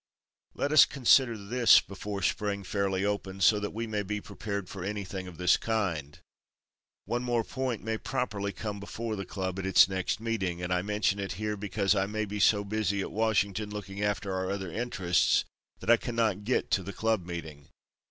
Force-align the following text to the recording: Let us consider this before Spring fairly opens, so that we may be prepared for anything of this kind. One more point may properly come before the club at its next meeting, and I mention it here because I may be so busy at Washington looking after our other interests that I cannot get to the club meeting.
Let 0.55 0.71
us 0.71 0.85
consider 0.85 1.37
this 1.37 1.79
before 1.79 2.23
Spring 2.23 2.63
fairly 2.63 3.05
opens, 3.05 3.45
so 3.45 3.59
that 3.59 3.69
we 3.69 3.85
may 3.85 4.01
be 4.01 4.19
prepared 4.19 4.67
for 4.67 4.83
anything 4.83 5.27
of 5.27 5.37
this 5.37 5.57
kind. 5.57 6.17
One 7.05 7.21
more 7.21 7.43
point 7.43 7.83
may 7.83 7.99
properly 7.99 8.51
come 8.51 8.79
before 8.79 9.15
the 9.15 9.27
club 9.27 9.59
at 9.59 9.65
its 9.67 9.87
next 9.87 10.19
meeting, 10.19 10.59
and 10.59 10.73
I 10.73 10.81
mention 10.81 11.19
it 11.19 11.33
here 11.33 11.55
because 11.55 11.93
I 11.93 12.07
may 12.07 12.25
be 12.25 12.39
so 12.39 12.63
busy 12.63 13.01
at 13.01 13.11
Washington 13.11 13.69
looking 13.69 14.01
after 14.01 14.33
our 14.33 14.49
other 14.49 14.71
interests 14.71 15.45
that 15.81 15.91
I 15.91 15.97
cannot 15.97 16.45
get 16.45 16.71
to 16.71 16.81
the 16.81 16.93
club 16.93 17.23
meeting. 17.27 17.67